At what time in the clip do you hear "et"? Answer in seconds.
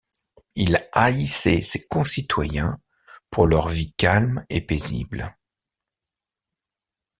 4.49-4.59